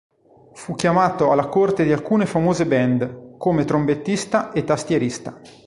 Fu 0.53 0.73
chiamato 0.73 1.31
alla 1.31 1.45
corte 1.45 1.83
di 1.83 1.93
alcune 1.93 2.25
famose 2.25 2.65
band, 2.65 3.37
come 3.37 3.65
trombettista 3.65 4.51
e 4.51 4.63
tastierista. 4.63 5.39